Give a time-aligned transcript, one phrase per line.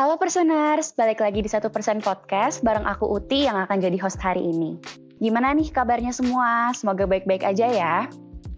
[0.00, 1.60] Halo Personers, balik lagi di 1%
[2.00, 4.80] Podcast bareng aku Uti yang akan jadi host hari ini.
[5.20, 6.72] Gimana nih kabarnya semua?
[6.72, 8.08] Semoga baik-baik aja ya.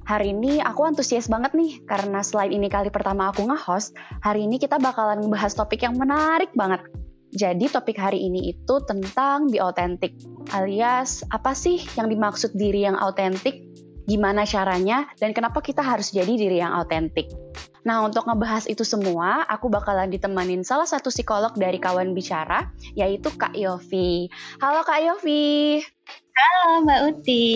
[0.06, 3.90] Hari ini aku antusias banget nih, karena selain ini kali pertama aku nge-host,
[4.22, 6.86] hari ini kita bakalan membahas topik yang menarik banget.
[7.34, 10.14] Jadi topik hari ini itu tentang be authentic,
[10.54, 13.66] alias apa sih yang dimaksud diri yang autentik,
[14.06, 17.30] gimana caranya, dan kenapa kita harus jadi diri yang autentik.
[17.82, 23.26] Nah, untuk ngebahas itu semua, aku bakalan ditemanin salah satu psikolog dari kawan bicara, yaitu
[23.34, 24.30] Kak Yofi.
[24.62, 25.82] Halo Kak Yofi.
[26.32, 27.50] Halo Mbak Uti.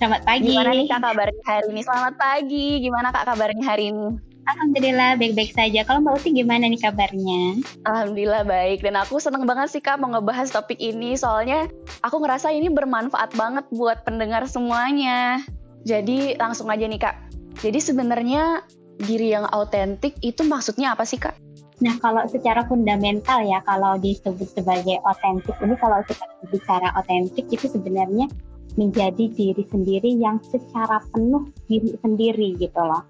[0.00, 0.52] Selamat pagi.
[0.52, 1.80] Gimana nih Kak kabarnya hari ini?
[1.84, 2.66] Selamat pagi.
[2.80, 4.35] Gimana Kak kabarnya hari ini?
[4.46, 5.82] Alhamdulillah baik-baik saja.
[5.82, 7.58] Kalau Mbak Uti gimana nih kabarnya?
[7.82, 8.86] Alhamdulillah baik.
[8.86, 11.18] Dan aku seneng banget sih Kak mau ngebahas topik ini.
[11.18, 11.66] Soalnya
[12.06, 15.42] aku ngerasa ini bermanfaat banget buat pendengar semuanya.
[15.82, 17.16] Jadi langsung aja nih Kak.
[17.62, 18.62] Jadi sebenarnya
[19.00, 21.36] diri yang autentik itu maksudnya apa sih kak?
[21.84, 27.68] Nah kalau secara fundamental ya kalau disebut sebagai autentik ini kalau kita bicara autentik itu
[27.68, 28.28] sebenarnya
[28.76, 33.04] menjadi diri sendiri yang secara penuh diri sendiri gitu loh.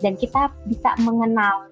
[0.00, 1.68] Dan kita bisa mengenal,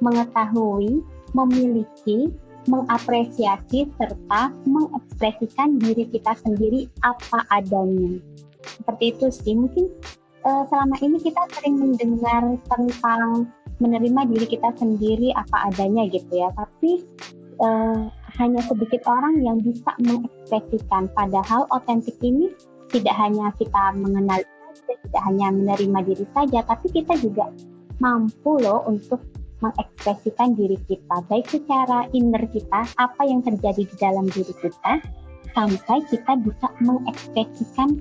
[0.00, 1.04] mengetahui,
[1.36, 2.32] memiliki,
[2.68, 8.20] mengapresiasi serta mengekspresikan diri kita sendiri apa adanya.
[8.60, 9.88] Seperti itu sih mungkin
[10.44, 13.48] uh, selama ini kita sering mendengar tentang
[13.80, 17.06] menerima diri kita sendiri apa adanya gitu ya, tapi
[17.62, 21.08] uh, hanya sedikit orang yang bisa mengekspresikan.
[21.16, 22.52] Padahal otentik ini
[22.92, 24.44] tidak hanya kita mengenal
[24.86, 27.50] tidak hanya menerima diri saja, tapi kita juga
[27.98, 29.22] mampu loh untuk
[29.58, 35.02] mengekspresikan diri kita, baik secara inner kita, apa yang terjadi di dalam diri kita,
[35.50, 37.98] sampai kita bisa mengekspresikan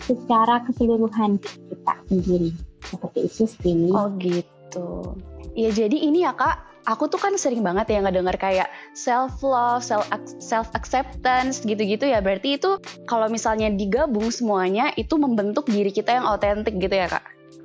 [0.00, 2.50] secara keseluruhan kita sendiri
[2.88, 3.92] seperti itu sih.
[3.92, 5.16] Oh gitu.
[5.54, 9.80] Ya jadi ini ya kak, aku tuh kan sering banget ya ngedenger kayak self love,
[9.80, 10.04] self
[10.40, 12.20] self acceptance gitu-gitu ya.
[12.20, 12.76] Berarti itu
[13.08, 17.24] kalau misalnya digabung semuanya itu membentuk diri kita yang autentik gitu ya kak?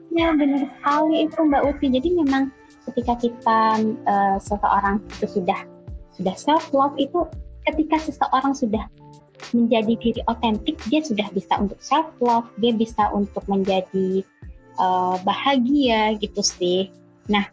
[0.10, 1.88] Ya benar sekali itu Mbak Uti.
[1.94, 2.50] Jadi memang
[2.90, 3.60] ketika kita
[4.10, 5.60] uh, seseorang itu sudah
[6.18, 7.24] sudah self love itu
[7.70, 8.84] ketika seseorang sudah
[9.56, 14.26] menjadi diri otentik dia sudah bisa untuk self love dia bisa untuk menjadi
[14.76, 16.92] uh, bahagia gitu sih
[17.32, 17.48] nah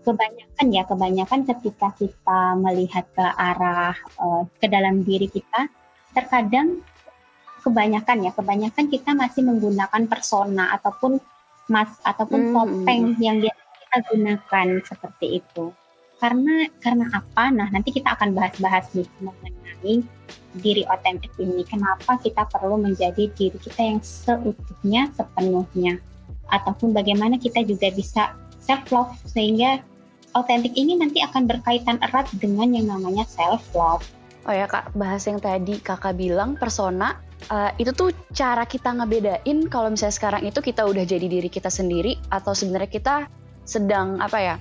[0.00, 5.68] kebanyakan ya kebanyakan ketika kita melihat ke arah uh, ke dalam diri kita
[6.16, 6.80] terkadang
[7.60, 11.20] kebanyakan ya kebanyakan kita masih menggunakan persona ataupun
[11.68, 12.52] mas ataupun hmm.
[12.56, 15.70] topeng yang dia kita gunakan seperti itu
[16.16, 20.04] karena karena apa nah nanti kita akan bahas-bahas nih mengenai
[20.58, 21.62] diri otentik ini.
[21.62, 26.02] Kenapa kita perlu menjadi diri kita yang seutuhnya, sepenuhnya.
[26.50, 29.80] Ataupun bagaimana kita juga bisa self-love sehingga
[30.36, 34.04] otentik ini nanti akan berkaitan erat dengan yang namanya self-love.
[34.48, 37.20] Oh ya kak, bahas yang tadi kakak bilang persona,
[37.52, 41.68] uh, itu tuh cara kita ngebedain kalau misalnya sekarang itu kita udah jadi diri kita
[41.68, 43.16] sendiri atau sebenarnya kita
[43.68, 44.56] sedang apa ya,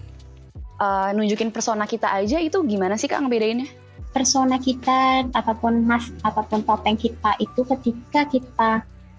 [0.84, 3.90] uh, nunjukin persona kita aja itu gimana sih kak ngebedainnya?
[4.10, 8.72] persona kita ataupun mas ataupun topeng kita itu ketika kita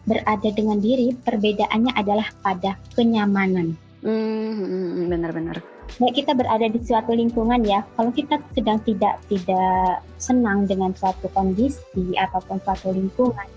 [0.04, 3.76] berada dengan diri perbedaannya adalah pada kenyamanan.
[4.00, 5.60] Hmm, benar-benar.
[5.98, 7.82] Ya kita berada di suatu lingkungan ya.
[7.98, 13.48] Kalau kita sedang tidak tidak senang dengan suatu kondisi ataupun suatu lingkungan,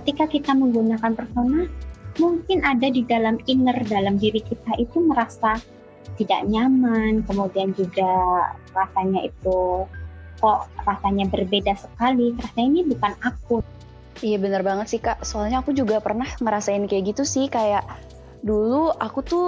[0.00, 1.68] ketika kita menggunakan persona,
[2.16, 5.60] mungkin ada di dalam inner dalam diri kita itu merasa
[6.14, 8.06] tidak nyaman, kemudian juga
[8.72, 9.86] rasanya itu
[10.44, 13.64] kok rasanya berbeda sekali rasanya ini bukan aku
[14.20, 17.86] iya bener banget sih kak soalnya aku juga pernah ngerasain kayak gitu sih kayak
[18.44, 19.46] dulu aku tuh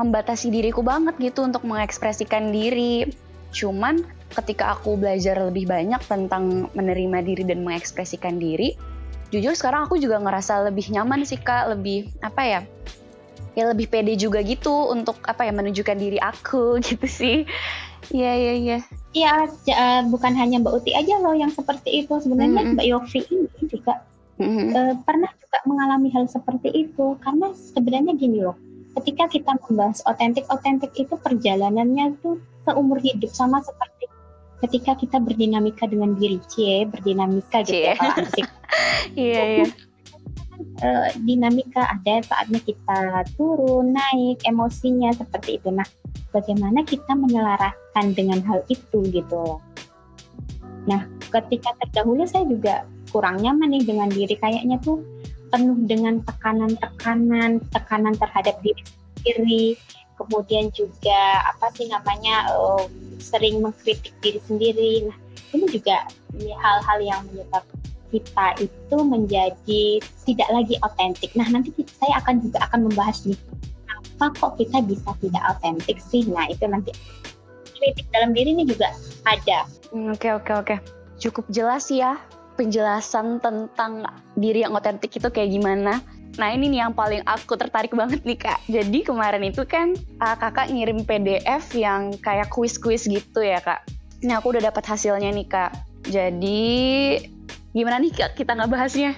[0.00, 3.08] membatasi diriku banget gitu untuk mengekspresikan diri
[3.52, 4.00] cuman
[4.32, 8.72] ketika aku belajar lebih banyak tentang menerima diri dan mengekspresikan diri
[9.28, 12.60] jujur sekarang aku juga ngerasa lebih nyaman sih kak lebih apa ya
[13.52, 17.36] ya lebih pede juga gitu untuk apa ya menunjukkan diri aku gitu sih
[18.12, 18.78] iya iya iya
[19.12, 22.16] Iya, uh, bukan hanya Mbak Uti aja loh yang seperti itu.
[22.16, 22.74] Sebenarnya mm -hmm.
[22.80, 24.00] Mbak Yofi ini juga
[24.40, 24.68] mm-hmm.
[24.72, 28.56] uh, pernah juga mengalami hal seperti itu karena sebenarnya gini loh
[29.00, 32.36] ketika kita membahas otentik otentik itu perjalanannya tuh
[32.68, 34.06] seumur hidup sama seperti
[34.62, 36.38] ketika kita berdinamika dengan diri.
[36.46, 38.14] Cie berdinamika gitu ya kalau
[39.18, 39.66] iya iya.
[40.78, 45.74] Uh, dinamika ada saatnya kita turun naik emosinya seperti itu.
[45.74, 45.86] Nah
[46.30, 49.58] bagaimana kita menyelaraskan dengan hal itu gitu loh.
[50.86, 54.38] Nah ketika terdahulu saya juga kurang nyaman nih dengan diri.
[54.38, 55.02] Kayaknya tuh
[55.52, 58.82] penuh dengan tekanan-tekanan, tekanan terhadap diri
[59.20, 59.64] sendiri,
[60.16, 62.88] kemudian juga apa sih namanya uh,
[63.20, 64.92] sering mengkritik diri sendiri.
[65.12, 65.16] Nah,
[65.52, 67.78] ini juga hal-hal yang menyebabkan
[68.12, 69.84] kita itu menjadi
[70.24, 71.32] tidak lagi otentik.
[71.36, 73.38] Nah, nanti saya akan juga akan membahas nih,
[73.88, 76.24] apa kok kita bisa tidak otentik sih?
[76.28, 76.96] Nah, itu nanti
[77.76, 78.88] kritik dalam diri ini juga
[79.28, 79.68] ada.
[79.92, 80.76] Hmm, oke, oke, oke.
[81.20, 82.18] Cukup jelas ya
[82.62, 84.06] penjelasan tentang
[84.38, 85.98] diri yang otentik itu kayak gimana.
[86.38, 88.62] Nah ini nih yang paling aku tertarik banget nih kak.
[88.70, 93.82] Jadi kemarin itu kan uh, kakak ngirim PDF yang kayak kuis-kuis gitu ya kak.
[94.22, 95.74] Ini aku udah dapat hasilnya nih kak.
[96.06, 96.70] Jadi
[97.74, 99.12] gimana nih kak kita nggak bahasnya?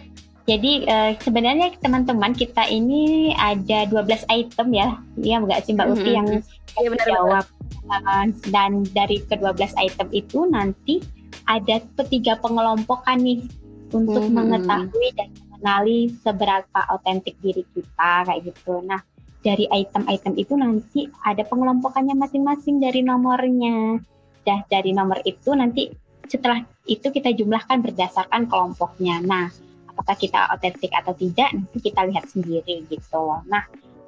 [0.44, 6.00] Jadi uh, sebenarnya teman-teman kita ini ada 12 item ya, iya nggak sih Mbak Uti
[6.00, 6.18] mm -hmm.
[6.20, 6.28] yang
[6.76, 7.44] ya, benar, jawab.
[7.84, 11.00] Uh, dan dari ke-12 item itu nanti
[11.44, 13.44] ada ketiga pengelompokan nih
[13.92, 14.34] untuk hmm.
[14.34, 18.82] mengetahui dan mengenali seberapa otentik diri kita kayak gitu.
[18.82, 19.00] Nah,
[19.44, 24.00] dari item-item itu nanti ada pengelompokannya masing-masing dari nomornya.
[24.44, 25.88] Dah dari nomor itu nanti
[26.24, 29.20] setelah itu kita jumlahkan berdasarkan kelompoknya.
[29.20, 29.48] Nah,
[29.94, 33.40] apakah kita otentik atau tidak nanti kita lihat sendiri gitu.
[33.46, 33.62] Nah,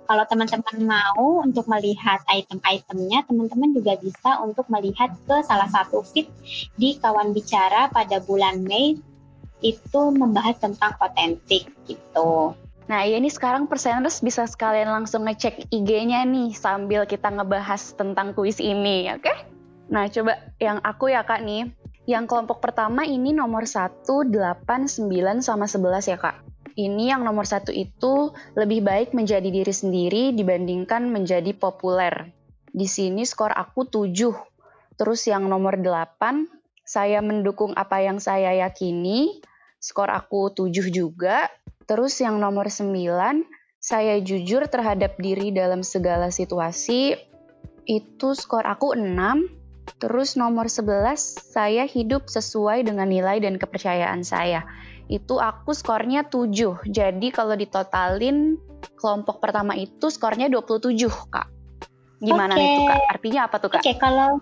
[0.06, 6.30] kalau teman-teman mau untuk melihat item-itemnya, teman-teman juga bisa untuk melihat ke salah satu feed
[6.78, 8.96] di Kawan Bicara pada bulan Mei
[9.60, 12.54] itu membahas tentang otentik gitu.
[12.86, 18.30] Nah, ya ini sekarang perseners bisa sekalian langsung ngecek IG-nya nih sambil kita ngebahas tentang
[18.30, 19.26] kuis ini, oke?
[19.26, 19.38] Okay?
[19.90, 21.74] Nah, coba yang aku ya Kak nih,
[22.06, 26.45] yang kelompok pertama ini nomor 1, 8, 9, sama 11 ya Kak
[26.76, 32.28] ini yang nomor satu itu lebih baik menjadi diri sendiri dibandingkan menjadi populer.
[32.68, 34.12] Di sini skor aku 7.
[35.00, 36.44] Terus yang nomor 8,
[36.84, 39.40] saya mendukung apa yang saya yakini.
[39.80, 41.48] Skor aku 7 juga.
[41.88, 42.92] Terus yang nomor 9,
[43.80, 47.16] saya jujur terhadap diri dalam segala situasi.
[47.88, 49.96] Itu skor aku 6.
[49.96, 54.68] Terus nomor 11, saya hidup sesuai dengan nilai dan kepercayaan saya
[55.06, 56.86] itu aku skornya 7.
[56.90, 58.58] Jadi kalau ditotalin
[58.98, 61.48] kelompok pertama itu skornya 27, Kak.
[62.18, 62.64] Gimana okay.
[62.64, 63.00] itu, Kak?
[63.18, 63.80] Artinya apa tuh, Kak?
[63.82, 64.40] Oke, okay, kalau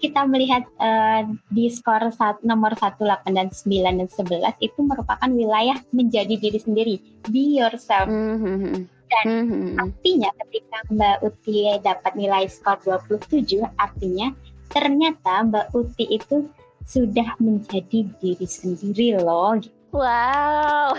[0.00, 5.28] kita melihat uh, di skor saat nomor 1, 8, dan 9, dan 11 itu merupakan
[5.28, 6.94] wilayah menjadi diri sendiri.
[7.28, 8.08] Be yourself.
[8.08, 8.76] Mm -hmm.
[9.04, 9.70] Dan mm -hmm.
[9.82, 14.32] artinya ketika Mbak Uti dapat nilai skor 27, artinya
[14.72, 16.48] ternyata Mbak Uti itu
[16.84, 19.60] sudah menjadi diri sendiri loh.
[19.94, 20.98] Wow.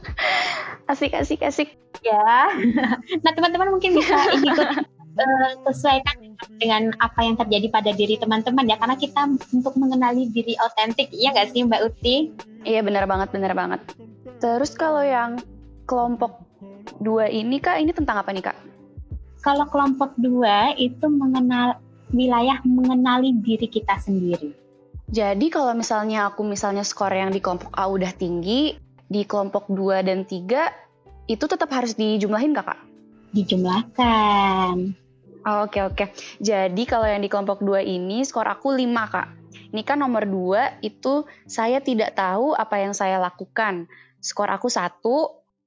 [0.90, 1.74] asik asik asik.
[2.06, 2.54] Ya.
[3.26, 4.86] nah, teman-teman mungkin bisa ikut
[5.18, 10.58] uh, sesuaikan dengan apa yang terjadi pada diri teman-teman ya karena kita untuk mengenali diri
[10.58, 12.16] otentik iya nggak sih Mbak Uti?
[12.62, 13.80] Iya benar banget benar banget.
[14.38, 15.38] Terus kalau yang
[15.86, 16.42] kelompok
[17.02, 18.58] dua ini kak ini tentang apa nih kak?
[19.42, 21.78] Kalau kelompok dua itu mengenal
[22.14, 24.61] wilayah mengenali diri kita sendiri.
[25.10, 28.76] Jadi kalau misalnya aku misalnya skor yang di kelompok A udah tinggi,
[29.10, 32.80] di kelompok 2 dan 3 itu tetap harus dijumlahin kakak?
[33.32, 34.96] Dijumlahkan.
[35.42, 36.14] Oke oke.
[36.38, 39.28] Jadi kalau yang di kelompok 2 ini skor aku 5 kak.
[39.72, 43.88] Ini kan nomor 2 itu saya tidak tahu apa yang saya lakukan.
[44.22, 45.02] Skor aku 1,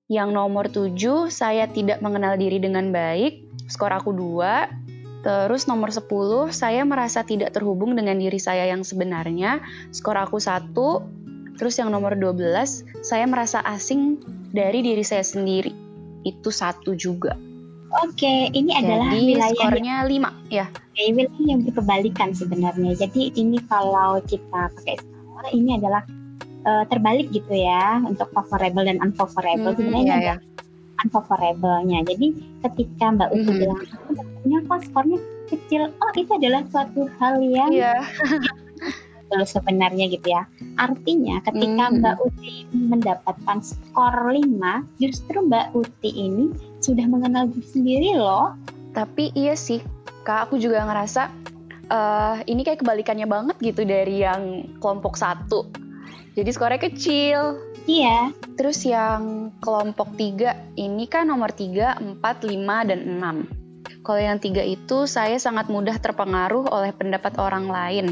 [0.08, 0.94] yang nomor 7
[1.34, 3.42] saya tidak mengenal diri dengan baik.
[3.66, 4.85] Skor aku 2,
[5.26, 9.58] Terus nomor 10, saya merasa tidak terhubung dengan diri saya yang sebenarnya.
[9.90, 11.02] Skor aku satu.
[11.58, 12.46] Terus yang nomor 12,
[13.02, 14.22] saya merasa asing
[14.54, 15.74] dari diri saya sendiri.
[16.22, 17.34] Itu satu juga.
[18.06, 20.66] Oke, ini Jadi, adalah wilayah skornya 5 ya.
[20.70, 22.94] Oke, wilayah yang berkebalikan sebenarnya.
[22.94, 26.06] Jadi ini kalau kita pakai skor, ini adalah
[26.70, 29.74] uh, terbalik gitu ya untuk favorable dan unfavorable.
[29.74, 30.55] Hmm, sebenarnya iya, iya
[31.06, 32.02] unfavorable-nya.
[32.10, 32.34] Jadi
[32.66, 33.62] ketika Mbak Uti mm-hmm.
[33.62, 38.02] bilang aku kok skornya kecil, oh itu adalah suatu hal yang yeah.
[39.26, 40.46] Terus sebenarnya gitu ya.
[40.78, 42.02] Artinya ketika mm-hmm.
[42.02, 46.46] Mbak Uti mendapatkan skor 5, justru Mbak Uti ini
[46.82, 48.54] sudah mengenal diri sendiri loh.
[48.94, 49.82] Tapi iya sih,
[50.24, 51.28] Kak, aku juga ngerasa
[51.90, 55.68] uh, ini kayak kebalikannya banget gitu dari yang kelompok satu.
[56.36, 58.34] Jadi skornya kecil, Iya.
[58.58, 63.46] Terus yang kelompok tiga ini kan nomor tiga, empat, lima, dan enam.
[64.06, 68.06] Kalau yang tiga itu saya sangat mudah terpengaruh oleh pendapat orang lain.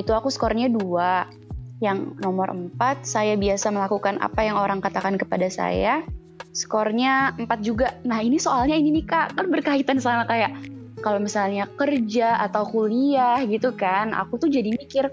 [0.00, 1.28] Itu aku skornya dua.
[1.76, 6.00] Yang nomor empat, saya biasa melakukan apa yang orang katakan kepada saya.
[6.56, 7.92] Skornya empat juga.
[8.08, 10.56] Nah ini soalnya ini nih kak, kan berkaitan sama kayak
[11.04, 15.12] kalau misalnya kerja atau kuliah gitu kan, aku tuh jadi mikir,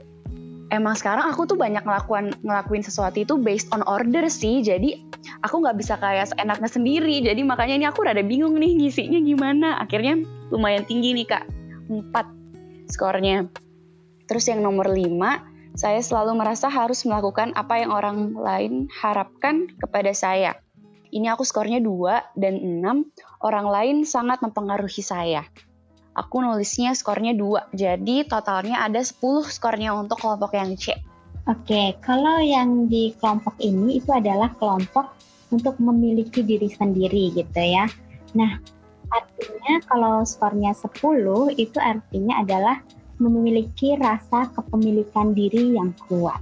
[0.74, 4.66] emang sekarang aku tuh banyak ngelakuin ngelakuin sesuatu itu based on order sih.
[4.66, 5.06] Jadi
[5.46, 7.22] aku nggak bisa kayak seenaknya sendiri.
[7.22, 9.78] Jadi makanya ini aku rada bingung nih ngisinya gimana.
[9.78, 10.18] Akhirnya
[10.50, 11.46] lumayan tinggi nih kak.
[11.94, 13.46] 4 skornya.
[14.26, 20.10] Terus yang nomor 5 saya selalu merasa harus melakukan apa yang orang lain harapkan kepada
[20.18, 20.58] saya.
[21.14, 25.46] Ini aku skornya 2 dan 6 orang lain sangat mempengaruhi saya
[26.14, 27.74] aku nulisnya skornya 2.
[27.74, 30.94] Jadi totalnya ada 10 skornya untuk kelompok yang C.
[31.44, 35.12] Oke, kalau yang di kelompok ini itu adalah kelompok
[35.52, 37.86] untuk memiliki diri sendiri gitu ya.
[38.32, 38.58] Nah,
[39.12, 42.80] artinya kalau skornya 10 itu artinya adalah
[43.20, 46.40] memiliki rasa kepemilikan diri yang kuat.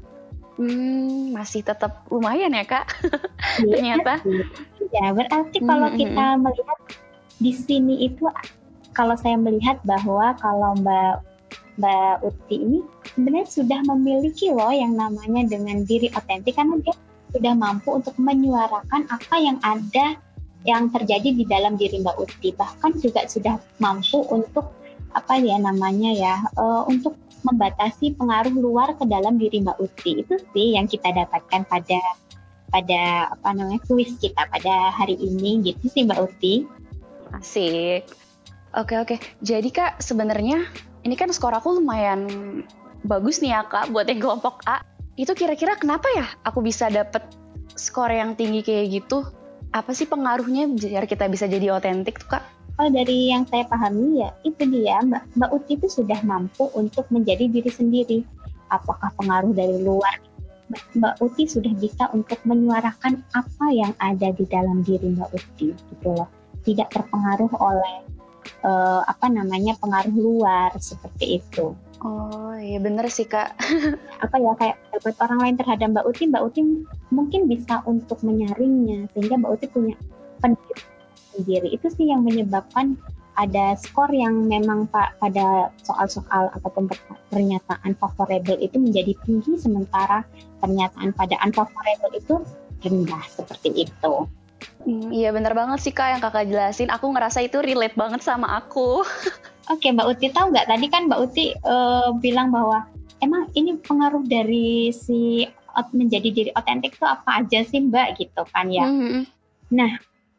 [0.62, 2.86] Hmm, masih tetap lumayan ya kak.
[3.62, 4.14] Iya Ternyata.
[4.96, 6.80] Ya, berarti kalau hmm, kita melihat
[7.42, 8.30] di sini itu
[9.02, 11.26] kalau saya melihat bahwa kalau Mbak
[11.82, 12.80] Mbak Uti ini
[13.18, 16.94] sebenarnya sudah memiliki loh yang namanya dengan diri otentik karena dia
[17.34, 20.22] sudah mampu untuk menyuarakan apa yang ada
[20.62, 24.70] yang terjadi di dalam diri Mbak Uti bahkan juga sudah mampu untuk
[25.18, 30.38] apa ya namanya ya uh, untuk membatasi pengaruh luar ke dalam diri Mbak Uti itu
[30.54, 32.00] sih yang kita dapatkan pada
[32.70, 36.70] pada apa namanya kuis kita pada hari ini gitu sih Mbak Uti.
[37.34, 38.21] Asik.
[38.72, 39.16] Oke oke.
[39.44, 40.64] Jadi kak sebenarnya
[41.04, 42.28] ini kan skor aku lumayan
[43.04, 44.80] bagus nih ya kak buat yang kelompok A.
[45.20, 47.20] Itu kira-kira kenapa ya aku bisa dapet
[47.76, 49.28] skor yang tinggi kayak gitu?
[49.76, 52.44] Apa sih pengaruhnya biar kita bisa jadi otentik tuh kak?
[52.80, 57.04] Oh dari yang saya pahami ya itu dia Mbak Mbak Uti itu sudah mampu untuk
[57.12, 58.20] menjadi diri sendiri.
[58.72, 60.16] Apakah pengaruh dari luar?
[60.96, 66.08] Mbak Uti sudah bisa untuk menyuarakan apa yang ada di dalam diri Mbak Uti gitu
[66.16, 66.32] loh.
[66.64, 68.21] Tidak terpengaruh oleh
[68.64, 71.74] uh, apa namanya pengaruh luar seperti itu.
[72.02, 73.54] Oh iya bener sih kak.
[74.26, 76.62] apa ya kayak dapat orang lain terhadap Mbak Uti, Mbak Uti
[77.14, 79.96] mungkin bisa untuk menyaringnya sehingga Mbak Uti punya
[80.42, 80.90] pendidikan
[81.38, 81.68] sendiri.
[81.70, 82.98] Itu sih yang menyebabkan
[83.40, 86.92] ada skor yang memang pak pada soal-soal ataupun
[87.32, 90.28] pernyataan favorable itu menjadi tinggi sementara
[90.60, 92.36] pernyataan pada unfavorable itu
[92.84, 94.14] rendah seperti itu.
[94.82, 96.90] Hmm, iya bener banget sih kak yang kakak jelasin.
[96.90, 99.06] Aku ngerasa itu relate banget sama aku.
[99.74, 102.90] Oke Mbak Uti tahu nggak tadi kan Mbak Uti uh, bilang bahwa
[103.22, 105.46] emang ini pengaruh dari si
[105.96, 108.84] menjadi diri otentik itu apa aja sih Mbak gitu kan ya.
[108.84, 109.24] Mm-hmm.
[109.78, 109.92] Nah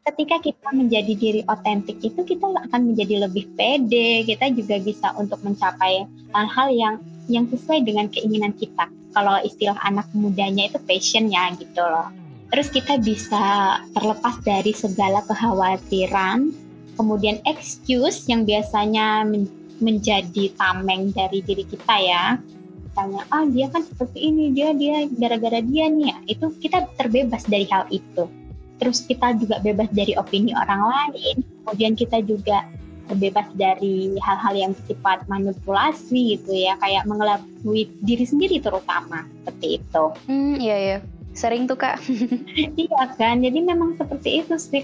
[0.03, 4.27] ketika kita menjadi diri otentik itu kita akan menjadi lebih pede.
[4.27, 6.03] Kita juga bisa untuk mencapai
[6.35, 6.95] hal-hal yang
[7.31, 8.91] yang sesuai dengan keinginan kita.
[9.15, 12.22] Kalau istilah anak mudanya itu passion ya gitu loh.
[12.53, 16.53] Terus kita bisa terlepas dari segala kekhawatiran,
[16.93, 19.49] kemudian excuse yang biasanya men
[19.81, 22.37] menjadi tameng dari diri kita ya.
[22.85, 26.17] Misalnya, ah dia kan seperti ini, dia dia gara-gara dia nih ya.
[26.29, 28.29] Itu kita terbebas dari hal itu.
[28.77, 31.41] Terus kita juga bebas dari opini orang lain.
[31.65, 32.69] Kemudian kita juga
[33.09, 40.05] terbebas dari hal-hal yang bersifat manipulasi gitu ya, kayak mengelabui diri sendiri terutama seperti itu.
[40.29, 40.97] Hmm, iya ya
[41.33, 41.99] sering tuh kak.
[42.79, 44.81] Iya kan jadi memang seperti itu sih.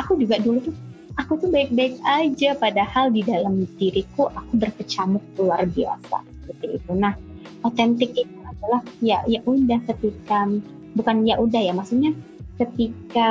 [0.00, 0.74] Aku juga dulu tuh
[1.20, 2.56] aku tuh baik-baik aja.
[2.56, 6.24] Padahal di dalam diriku aku berkecamuk luar biasa.
[6.48, 6.90] Seperti itu.
[6.96, 7.14] Nah
[7.62, 10.48] otentik itu adalah ya ya udah ketika
[10.96, 12.12] bukan ya udah ya maksudnya
[12.60, 13.30] ketika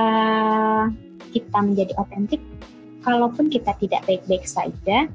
[1.31, 2.41] kita menjadi otentik
[3.01, 5.07] kalaupun kita tidak baik-baik saja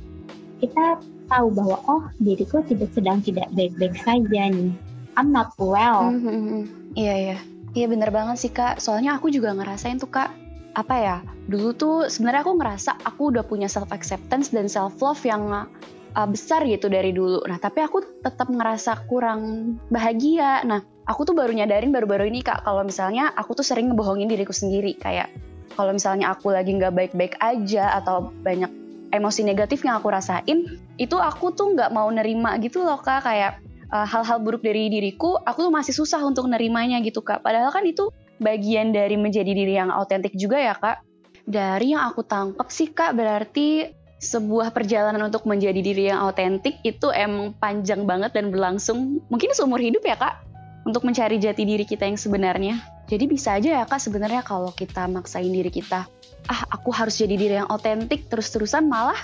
[0.57, 0.85] kita
[1.27, 4.75] tahu bahwa oh diriku tidak sedang tidak baik-baik saja nih.
[5.17, 6.13] I'm not well.
[6.13, 7.39] Mm -hmm Iya iya.
[7.77, 8.81] Iya bener banget sih kak.
[8.81, 10.33] Soalnya aku juga ngerasain tuh kak.
[10.73, 11.17] Apa ya?
[11.47, 16.29] Dulu tuh sebenarnya aku ngerasa aku udah punya self acceptance dan self love yang uh,
[16.29, 17.45] besar gitu dari dulu.
[17.45, 20.65] Nah tapi aku tetap ngerasa kurang bahagia.
[20.65, 24.57] Nah aku tuh baru nyadarin baru-baru ini kak kalau misalnya aku tuh sering ngebohongin diriku
[24.57, 25.31] sendiri kayak
[25.77, 28.69] kalau misalnya aku lagi nggak baik-baik aja atau banyak
[29.15, 33.63] emosi negatif yang aku rasain itu aku tuh nggak mau nerima gitu loh kak kayak
[33.93, 37.43] uh, hal-hal buruk dari diriku, aku tuh masih susah untuk nerimanya gitu kak.
[37.43, 41.03] Padahal kan itu bagian dari menjadi diri yang autentik juga ya kak.
[41.47, 47.13] Dari yang aku tangkap sih kak, berarti sebuah perjalanan untuk menjadi diri yang autentik itu
[47.13, 50.41] emang panjang banget dan berlangsung mungkin seumur hidup ya kak
[50.89, 52.81] untuk mencari jati diri kita yang sebenarnya.
[53.07, 56.11] Jadi bisa aja ya kak sebenarnya kalau kita maksain diri kita,
[56.51, 59.19] ah aku harus jadi diri yang otentik terus-terusan malah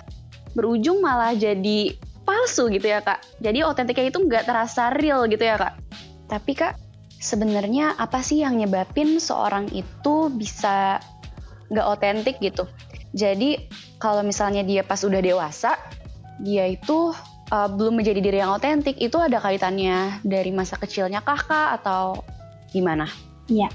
[0.52, 3.22] berujung malah jadi palsu gitu ya kak.
[3.42, 5.74] Jadi otentiknya itu nggak terasa real gitu ya kak.
[6.30, 6.74] Tapi kak,
[7.18, 10.98] sebenarnya apa sih yang nyebabin seorang itu bisa
[11.70, 12.66] nggak otentik gitu?
[13.12, 13.68] Jadi
[14.00, 15.76] kalau misalnya dia pas udah dewasa,
[16.40, 17.12] dia itu
[17.52, 22.24] uh, belum menjadi diri yang otentik, itu ada kaitannya dari masa kecilnya kakak atau
[22.72, 23.06] gimana?
[23.52, 23.68] Iya,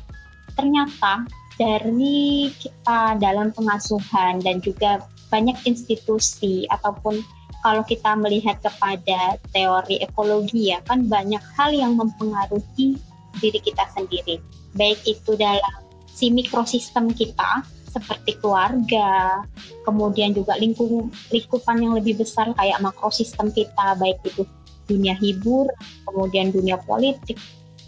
[0.58, 7.22] ternyata dari kita dalam pengasuhan dan juga banyak institusi ataupun
[7.68, 12.96] kalau kita melihat kepada teori ekologi ya kan banyak hal yang mempengaruhi
[13.44, 14.40] diri kita sendiri
[14.80, 19.44] baik itu dalam si mikrosistem kita seperti keluarga
[19.84, 24.48] kemudian juga lingkung lingkupan yang lebih besar kayak makrosistem kita baik itu
[24.88, 25.68] dunia hibur
[26.08, 27.36] kemudian dunia politik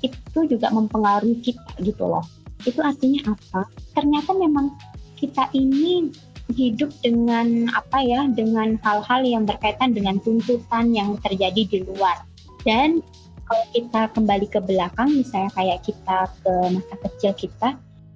[0.04, 2.24] itu juga mempengaruhi kita gitu loh.
[2.64, 3.68] Itu artinya apa?
[3.96, 4.76] Ternyata memang
[5.20, 6.12] kita ini
[6.54, 12.26] hidup dengan apa ya, dengan hal-hal yang berkaitan dengan tuntutan yang terjadi di luar.
[12.66, 13.06] Dan
[13.46, 17.70] kalau kita kembali ke belakang, misalnya kayak kita ke masa kecil kita,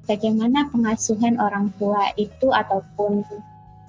[0.09, 3.25] bagaimana pengasuhan orang tua itu ataupun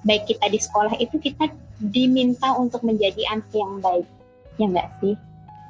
[0.05, 1.49] baik kita di sekolah itu kita
[1.91, 4.07] diminta untuk menjadi anak yang baik,
[4.61, 5.17] ya enggak sih?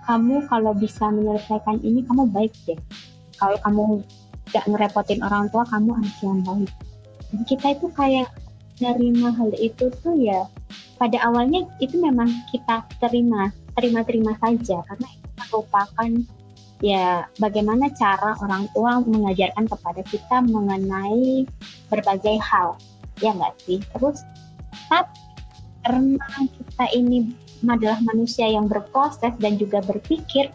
[0.06, 2.78] kamu kalau bisa menyelesaikan ini kamu baik deh
[3.42, 3.84] kalau kamu
[4.54, 6.72] gak ngerepotin orang tua kamu anak yang baik
[7.50, 8.30] kita itu kayak
[8.84, 10.48] nerima hal itu tuh ya
[11.00, 14.80] pada awalnya itu memang kita terima terima-terima saja.
[14.88, 16.10] Karena itu merupakan
[16.84, 21.48] ya bagaimana cara orang tua mengajarkan kepada kita mengenai
[21.92, 22.80] berbagai hal.
[23.24, 23.80] Ya nggak sih?
[23.96, 24.24] Terus
[24.92, 25.26] tapi
[25.86, 26.18] karena
[26.50, 27.30] kita ini
[27.66, 30.50] adalah manusia yang berproses dan juga berpikir,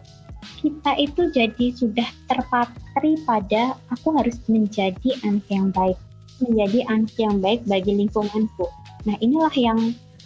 [0.59, 5.97] kita itu jadi sudah terpatri pada aku harus menjadi anak yang baik,
[6.43, 8.67] menjadi anak yang baik bagi lingkunganku.
[9.05, 9.79] Nah inilah yang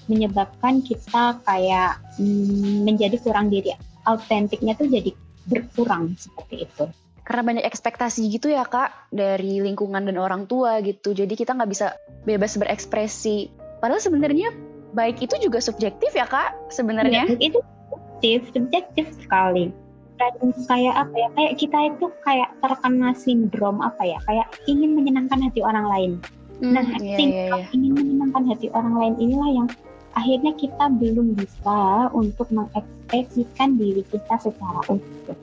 [0.06, 3.73] menyebabkan kita kayak hmm, menjadi kurang diri,
[4.06, 5.12] autentiknya tuh jadi
[5.49, 6.86] berkurang seperti itu.
[7.25, 11.71] Karena banyak ekspektasi gitu ya kak dari lingkungan dan orang tua gitu, jadi kita nggak
[11.73, 13.49] bisa bebas berekspresi.
[13.82, 14.54] Padahal sebenarnya
[14.93, 17.25] baik itu juga subjektif ya kak sebenarnya.
[17.25, 19.73] Ya, itu subjektif, subjektif sekali.
[20.15, 21.28] Dan kayak apa ya?
[21.36, 24.17] Kayak kita itu kayak terkena sindrom apa ya?
[24.23, 26.12] Kayak ingin menyenangkan hati orang lain.
[26.63, 27.75] Hmm, nah, iya, sindrom iya, iya.
[27.75, 29.67] ingin menyenangkan hati orang lain inilah yang
[30.15, 35.36] akhirnya kita belum bisa untuk mengekspresikan diri kita secara utuh.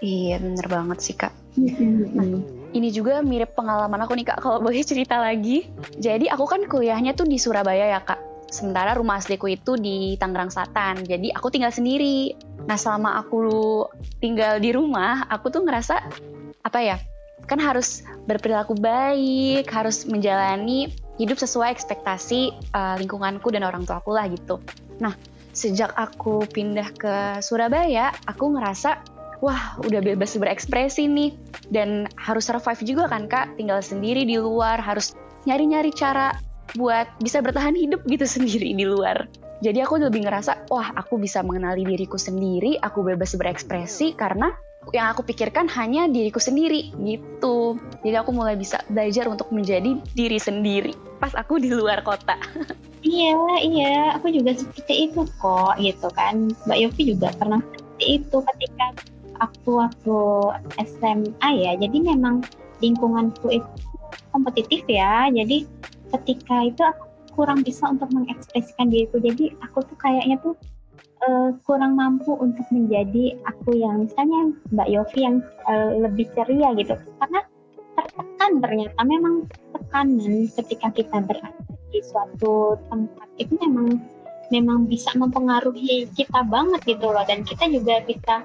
[0.00, 1.34] Iya, bener banget sih kak.
[1.58, 2.24] Nah,
[2.70, 5.66] ini juga mirip pengalaman aku nih kak, kalau boleh cerita lagi.
[5.98, 8.29] Jadi aku kan kuliahnya tuh di Surabaya ya kak.
[8.50, 12.34] Sementara rumah asliku itu di Tangerang Selatan, jadi aku tinggal sendiri.
[12.66, 13.38] Nah selama aku
[14.18, 16.02] tinggal di rumah, aku tuh ngerasa
[16.66, 16.98] apa ya,
[17.46, 20.90] kan harus berperilaku baik, harus menjalani
[21.22, 24.58] hidup sesuai ekspektasi uh, lingkunganku dan orang tuaku lah gitu.
[24.98, 25.14] Nah
[25.54, 28.98] sejak aku pindah ke Surabaya, aku ngerasa
[29.40, 31.32] wah udah bebas berekspresi nih
[31.72, 35.16] dan harus survive juga kan kak tinggal sendiri di luar harus
[35.48, 36.36] nyari-nyari cara
[36.76, 39.26] buat bisa bertahan hidup gitu sendiri di luar.
[39.60, 44.48] Jadi aku lebih ngerasa, wah aku bisa mengenali diriku sendiri, aku bebas berekspresi karena
[44.96, 47.76] yang aku pikirkan hanya diriku sendiri gitu.
[48.00, 52.40] Jadi aku mulai bisa belajar untuk menjadi diri sendiri pas aku di luar kota.
[53.04, 56.48] iya, iya, aku juga seperti itu kok gitu kan.
[56.64, 58.86] Mbak Yofi juga pernah seperti itu ketika
[59.44, 60.18] aku waktu
[60.80, 61.72] SMA ya.
[61.76, 62.40] Jadi memang
[62.80, 63.68] lingkunganku itu
[64.32, 65.28] kompetitif ya.
[65.28, 65.68] Jadi
[66.18, 69.22] ketika itu aku kurang bisa untuk mengekspresikan diriku.
[69.22, 70.54] Jadi aku tuh kayaknya tuh
[71.24, 75.36] uh, kurang mampu untuk menjadi aku yang misalnya Mbak Yofi yang
[75.70, 76.94] uh, lebih ceria gitu.
[77.22, 77.40] Karena
[77.96, 79.34] tertekan ternyata memang
[79.76, 83.98] tekanan ketika kita berada di suatu tempat itu memang
[84.50, 87.22] memang bisa mempengaruhi kita banget gitu loh.
[87.24, 88.42] Dan kita juga bisa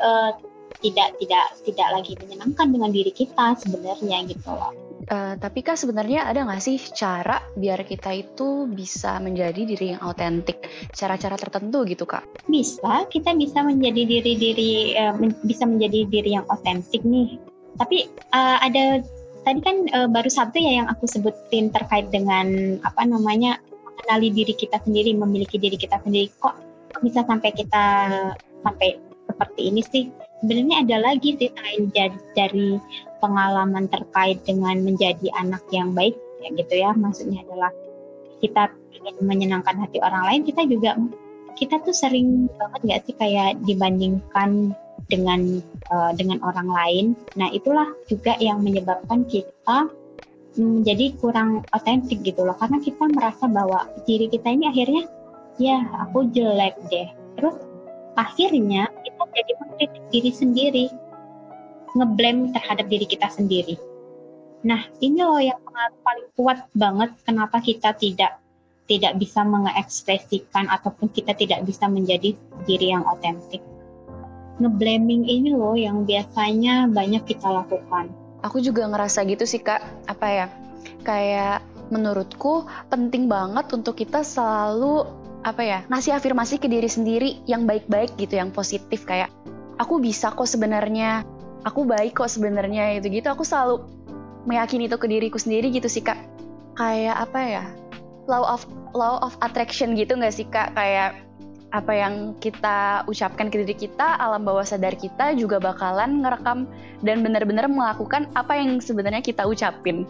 [0.00, 0.32] uh,
[0.80, 6.30] tidak tidak tidak lagi menyenangkan dengan diri kita sebenarnya gitu loh Uh, tapi kak sebenarnya
[6.30, 10.62] ada nggak sih cara biar kita itu bisa menjadi diri yang autentik?
[10.94, 12.22] Cara-cara tertentu gitu kak?
[12.46, 17.34] Bisa, kita bisa menjadi diri-diri uh, men bisa menjadi diri yang autentik nih.
[17.82, 19.02] Tapi uh, ada
[19.42, 24.54] tadi kan uh, baru satu ya yang aku sebutin terkait dengan apa namanya mengenali diri
[24.54, 26.30] kita sendiri, memiliki diri kita sendiri.
[26.38, 26.54] Kok
[27.02, 27.86] bisa sampai kita
[28.62, 30.04] sampai seperti ini sih?
[30.42, 31.90] Sebenarnya ada lagi sih selain
[32.34, 32.78] dari
[33.22, 36.90] pengalaman terkait dengan menjadi anak yang baik ya gitu ya.
[36.92, 37.70] Maksudnya adalah
[38.42, 40.98] kita ingin menyenangkan hati orang lain kita juga
[41.54, 44.74] kita tuh sering banget nggak sih kayak dibandingkan
[45.06, 45.60] dengan
[45.92, 47.06] uh, dengan orang lain.
[47.36, 49.90] Nah, itulah juga yang menyebabkan kita
[50.56, 52.56] menjadi kurang otentik gitu loh.
[52.56, 55.04] Karena kita merasa bahwa diri kita ini akhirnya
[55.60, 57.08] ya aku jelek deh.
[57.36, 57.56] Terus
[58.16, 60.86] akhirnya kita jadi mengkritik diri sendiri
[61.96, 63.76] ngeblame terhadap diri kita sendiri.
[64.62, 65.58] Nah ini loh yang
[66.02, 68.38] paling kuat banget kenapa kita tidak
[68.86, 72.34] tidak bisa mengekspresikan ataupun kita tidak bisa menjadi
[72.66, 73.62] diri yang otentik.
[74.60, 78.12] Ngeblaming ini loh yang biasanya banyak kita lakukan.
[78.42, 80.46] Aku juga ngerasa gitu sih kak, apa ya,
[81.06, 81.62] kayak
[81.94, 85.06] menurutku penting banget untuk kita selalu
[85.42, 89.06] apa ya ngasih afirmasi ke diri sendiri yang baik-baik gitu, yang positif.
[89.06, 89.30] Kayak
[89.78, 91.24] aku bisa kok sebenarnya,
[91.62, 93.28] aku baik kok sebenarnya itu gitu.
[93.30, 93.82] Aku selalu
[94.46, 96.18] meyakini itu ke diriku sendiri gitu sih kak.
[96.78, 97.64] Kayak apa ya,
[98.26, 100.74] law of law of attraction gitu nggak sih kak?
[100.74, 101.18] Kayak
[101.72, 106.68] apa yang kita ucapkan ke diri kita, alam bawah sadar kita juga bakalan ngerekam
[107.00, 110.04] dan benar-benar melakukan apa yang sebenarnya kita ucapin.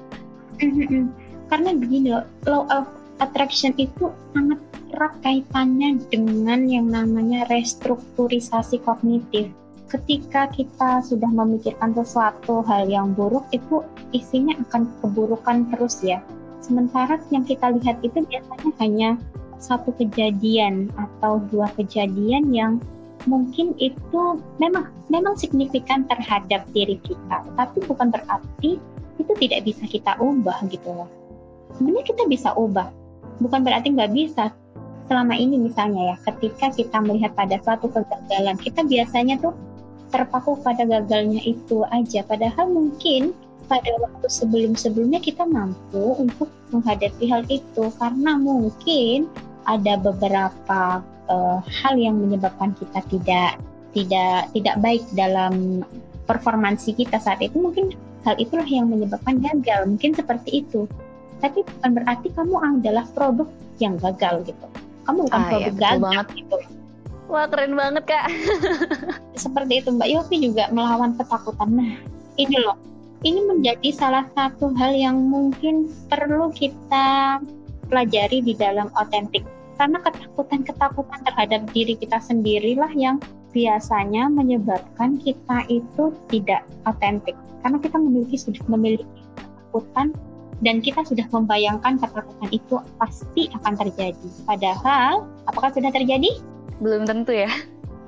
[1.46, 2.90] Karena begini loh, law of
[3.22, 4.58] attraction itu sangat
[4.90, 9.54] erat kaitannya dengan yang namanya restrukturisasi kognitif.
[9.92, 13.84] Ketika kita sudah memikirkan sesuatu hal yang buruk, itu
[14.16, 16.24] isinya akan keburukan terus ya.
[16.64, 19.10] Sementara yang kita lihat itu biasanya hanya
[19.60, 22.80] satu kejadian atau dua kejadian yang
[23.28, 28.80] mungkin itu memang memang signifikan terhadap diri kita, tapi bukan berarti
[29.20, 31.10] itu tidak bisa kita ubah gitu loh.
[31.76, 32.88] Sebenarnya kita bisa ubah,
[33.44, 34.56] bukan berarti nggak bisa.
[35.04, 39.52] Selama ini misalnya ya, ketika kita melihat pada suatu kegagalan, kita biasanya tuh
[40.12, 42.20] terpaku pada gagalnya itu aja.
[42.22, 43.32] Padahal mungkin
[43.66, 47.88] pada waktu sebelum-sebelumnya kita mampu untuk menghadapi hal itu.
[47.96, 49.26] Karena mungkin
[49.64, 51.00] ada beberapa
[51.32, 53.50] uh, hal yang menyebabkan kita tidak
[53.96, 55.82] tidak tidak baik dalam
[56.28, 57.56] performansi kita saat itu.
[57.56, 57.96] Mungkin
[58.28, 59.88] hal itulah yang menyebabkan gagal.
[59.88, 60.84] Mungkin seperti itu.
[61.40, 63.48] Tapi bukan berarti kamu adalah produk
[63.82, 64.66] yang gagal gitu.
[65.02, 66.26] Kamu bukan ah, produk iya, gagal banget.
[66.38, 66.56] gitu
[67.32, 68.28] wah keren banget kak.
[69.42, 71.72] Seperti itu mbak Yofi juga melawan ketakutan.
[71.72, 71.92] Nah
[72.36, 72.76] ini loh.
[73.22, 77.38] Ini menjadi salah satu hal yang mungkin perlu kita
[77.86, 79.46] pelajari di dalam otentik.
[79.78, 83.22] Karena ketakutan-ketakutan terhadap diri kita sendirilah yang
[83.54, 87.38] biasanya menyebabkan kita itu tidak otentik.
[87.62, 89.06] Karena kita memiliki sudah memiliki
[89.38, 90.10] ketakutan
[90.62, 94.28] dan kita sudah membayangkan ketakutan itu pasti akan terjadi.
[94.50, 96.42] Padahal apakah sudah terjadi
[96.82, 97.50] belum tentu ya.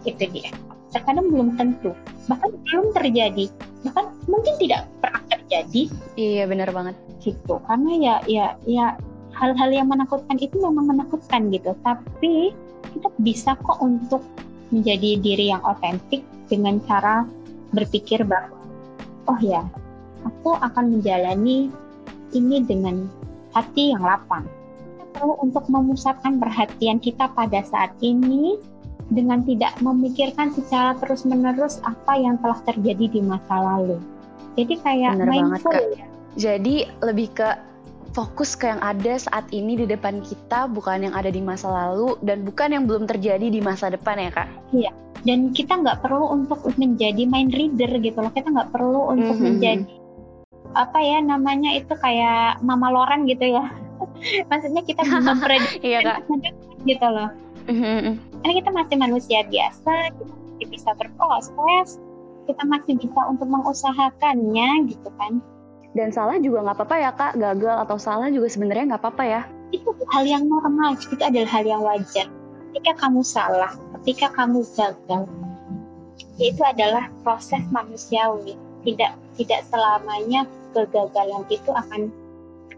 [0.02, 0.50] Itu dia.
[0.90, 1.94] Terkadang belum tentu.
[2.26, 3.46] Bahkan belum terjadi.
[3.86, 5.82] Bahkan mungkin tidak pernah terjadi.
[6.18, 6.98] Iya benar banget.
[7.22, 7.54] Gitu.
[7.64, 8.86] Karena ya ya ya
[9.34, 11.72] hal-hal yang menakutkan itu memang menakutkan gitu.
[11.86, 12.52] Tapi
[12.92, 14.20] kita bisa kok untuk
[14.74, 17.24] menjadi diri yang otentik dengan cara
[17.74, 18.58] berpikir bahwa
[19.26, 19.64] oh ya
[20.22, 21.72] aku akan menjalani
[22.34, 23.06] ini dengan
[23.54, 24.46] hati yang lapang
[25.14, 28.58] perlu untuk memusatkan perhatian kita pada saat ini
[29.12, 34.00] dengan tidak memikirkan secara terus-menerus apa yang telah terjadi di masa lalu.
[34.58, 36.06] Jadi kayak Bener mindful banget, ya.
[36.34, 37.48] Jadi lebih ke
[38.14, 42.14] fokus ke yang ada saat ini di depan kita, bukan yang ada di masa lalu
[42.22, 44.48] dan bukan yang belum terjadi di masa depan ya kak?
[44.70, 44.92] Iya.
[45.24, 48.32] Dan kita nggak perlu untuk menjadi mind reader gitu loh.
[48.32, 49.46] Kita nggak perlu untuk mm -hmm.
[49.58, 49.94] menjadi
[50.74, 53.70] apa ya namanya itu kayak Mama Loren gitu ya.
[54.50, 56.26] Maksudnya kita memprediksi iya, kak.
[56.84, 57.30] gitu loh.
[57.64, 58.14] Mm -hmm.
[58.44, 61.88] Karena kita masih manusia biasa, kita masih bisa berproses,
[62.44, 65.40] kita masih bisa untuk mengusahakannya gitu kan
[65.94, 69.42] dan salah juga nggak apa-apa ya kak gagal atau salah juga sebenarnya nggak apa-apa ya
[69.70, 72.26] itu hal yang normal itu adalah hal yang wajar
[72.70, 75.24] ketika kamu salah ketika kamu gagal
[76.42, 82.10] itu adalah proses manusiawi tidak tidak selamanya kegagalan itu akan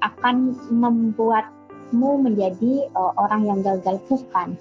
[0.05, 4.55] akan membuatmu menjadi uh, orang yang gagal bukan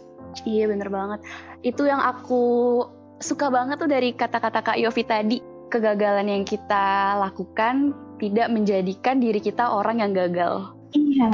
[0.48, 1.20] iya bener banget
[1.66, 2.84] itu yang aku
[3.20, 5.38] suka banget tuh dari kata-kata Kak Yofi tadi
[5.70, 10.72] kegagalan yang kita lakukan tidak menjadikan diri kita orang yang gagal.
[10.96, 11.32] Iya.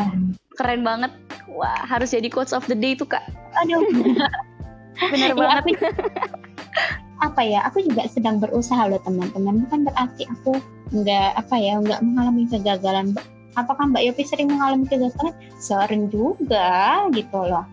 [0.57, 1.13] Keren banget.
[1.51, 3.21] Wah, harus jadi quotes of the day tuh, Kak.
[3.61, 3.83] Aduh.
[5.13, 5.63] Bener ya, banget.
[5.67, 5.85] Aku,
[7.21, 9.65] apa ya, aku juga sedang berusaha loh teman-teman.
[9.67, 10.57] Bukan berarti aku
[10.91, 13.13] nggak apa ya, nggak mengalami kegagalan.
[13.57, 15.35] Apakah Mbak Yopi sering mengalami kegagalan?
[15.59, 17.67] Sering juga gitu loh.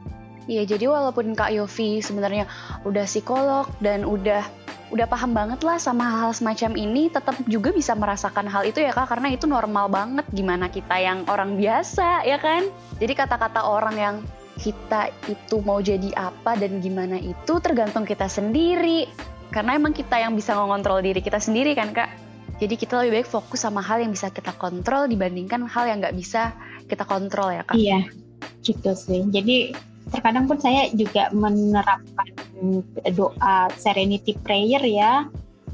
[0.48, 2.48] Iya, jadi walaupun Kak Yofi sebenarnya
[2.88, 4.42] udah psikolog dan udah
[4.88, 8.80] udah paham banget lah sama hal, hal semacam ini tetap juga bisa merasakan hal itu
[8.80, 12.64] ya kak karena itu normal banget gimana kita yang orang biasa ya kan
[12.96, 14.16] jadi kata-kata orang yang
[14.56, 19.06] kita itu mau jadi apa dan gimana itu tergantung kita sendiri
[19.48, 22.27] Karena emang kita yang bisa mengontrol diri kita sendiri kan kak.
[22.58, 26.16] Jadi kita lebih baik fokus sama hal yang bisa kita kontrol dibandingkan hal yang nggak
[26.18, 26.54] bisa
[26.90, 27.78] kita kontrol ya kak.
[27.78, 28.10] Iya,
[28.66, 29.22] gitu sih.
[29.30, 29.72] Jadi
[30.10, 32.28] terkadang pun saya juga menerapkan
[33.14, 35.28] doa serenity prayer ya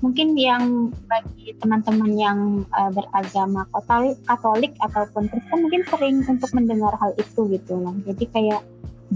[0.05, 2.39] mungkin yang bagi teman-teman yang
[2.77, 7.97] uh, beragama katolik, katolik ataupun Kristen mungkin sering untuk mendengar hal itu gitu loh.
[8.05, 8.61] Jadi kayak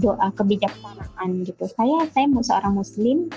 [0.01, 1.69] doa kebijaksanaan gitu.
[1.69, 3.29] Saya saya seorang muslim,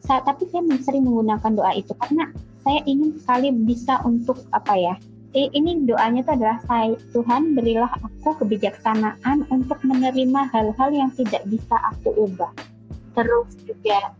[0.00, 2.32] saya, tapi saya sering menggunakan doa itu karena
[2.66, 4.94] saya ingin sekali bisa untuk apa ya?
[5.36, 11.78] Ini doanya itu adalah saya Tuhan berilah aku kebijaksanaan untuk menerima hal-hal yang tidak bisa
[11.94, 12.50] aku ubah.
[13.14, 14.10] Terus juga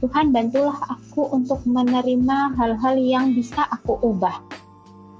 [0.00, 4.40] Tuhan bantulah aku untuk menerima hal-hal yang bisa aku ubah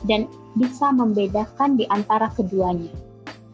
[0.09, 0.25] dan
[0.57, 2.89] bisa membedakan di antara keduanya.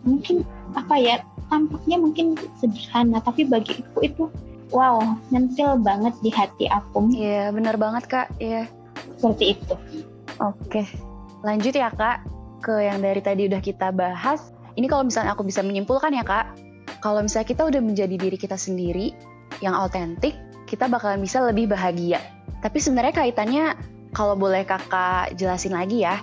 [0.07, 0.47] Mungkin
[0.79, 1.19] apa ya,
[1.51, 4.31] tampaknya mungkin sederhana, tapi bagiku itu
[4.71, 5.03] wow,
[5.35, 7.11] nyentil banget di hati aku.
[7.11, 8.29] Iya, benar banget kak.
[8.39, 8.71] Iya.
[9.17, 9.75] Seperti itu.
[10.39, 10.85] Oke,
[11.41, 12.25] lanjut ya kak
[12.61, 14.53] ke yang dari tadi udah kita bahas.
[14.77, 16.53] Ini kalau misalnya aku bisa menyimpulkan ya kak,
[17.01, 19.17] kalau misalnya kita udah menjadi diri kita sendiri
[19.65, 20.37] yang autentik,
[20.69, 22.21] kita bakalan bisa lebih bahagia.
[22.61, 23.65] Tapi sebenarnya kaitannya,
[24.13, 26.21] kalau boleh kakak jelasin lagi ya,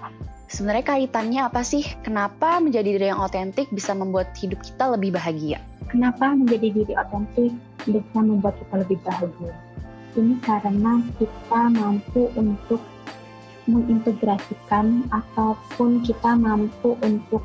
[0.52, 1.88] sebenarnya kaitannya apa sih?
[2.06, 5.58] Kenapa menjadi diri yang otentik bisa membuat hidup kita lebih bahagia?
[5.90, 7.54] Kenapa menjadi diri otentik
[7.86, 9.54] bisa membuat kita lebih bahagia?
[10.14, 12.82] Ini karena kita mampu untuk
[13.66, 17.42] mengintegrasikan ataupun kita mampu untuk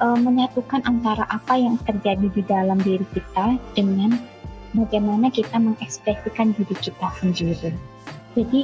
[0.00, 4.16] uh, menyatukan antara apa yang terjadi di dalam diri kita dengan
[4.74, 7.70] bagaimana kita mengekspresikan diri kita sendiri.
[8.34, 8.60] Jadi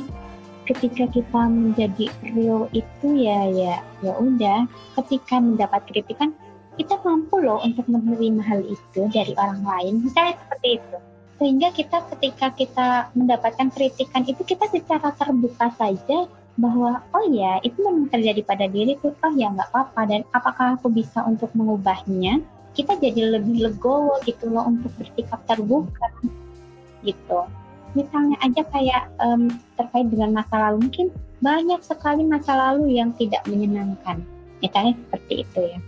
[0.66, 3.74] ketika kita menjadi real itu ya ya
[4.06, 4.70] ya udah
[5.02, 6.30] ketika mendapat kritikan
[6.78, 10.96] kita mampu loh untuk menerima hal itu dari orang lain misalnya seperti itu
[11.40, 16.28] sehingga kita ketika kita mendapatkan kritikan itu kita secara terbuka saja
[16.60, 20.00] bahwa oh ya itu memang terjadi pada diriku oh ya nggak apa-apa.
[20.04, 22.44] Dan apakah aku bisa untuk mengubahnya?
[22.76, 26.12] Kita jadi lebih legowo gitu loh untuk bersikap terbuka
[27.00, 27.48] gitu.
[27.96, 29.48] Misalnya aja kayak um,
[29.80, 30.92] terkait dengan masa lalu.
[30.92, 31.06] Mungkin
[31.40, 34.20] banyak sekali masa lalu yang tidak menyenangkan.
[34.60, 35.80] Misalnya seperti itu ya.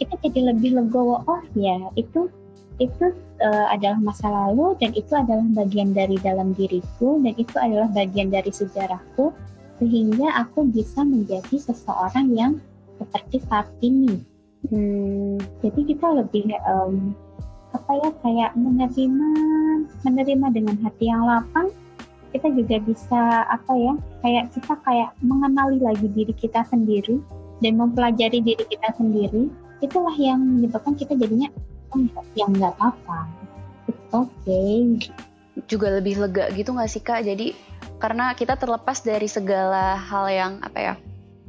[0.00, 1.28] Kita jadi lebih legowo.
[1.28, 2.32] Oh ya itu
[2.78, 3.10] itu
[3.42, 8.30] uh, adalah masa lalu dan itu adalah bagian dari dalam diriku dan itu adalah bagian
[8.30, 9.34] dari sejarahku
[9.78, 12.52] sehingga aku bisa menjadi seseorang yang
[12.98, 14.22] seperti saat ini
[14.66, 17.14] Hmm, jadi kita lebih um,
[17.70, 19.30] apa ya kayak menerima
[20.02, 21.70] menerima dengan hati yang lapang
[22.34, 23.94] kita juga bisa apa ya
[24.26, 27.22] kayak kita kayak mengenali lagi diri kita sendiri
[27.62, 29.46] dan mempelajari diri kita sendiri.
[29.78, 31.48] Itulah yang menyebabkan kita jadinya
[32.36, 33.28] yang nggak apa-apa.
[33.88, 35.00] It's okay.
[35.66, 37.24] Juga lebih lega gitu nggak sih kak?
[37.24, 37.56] Jadi
[37.98, 40.94] karena kita terlepas dari segala hal yang apa ya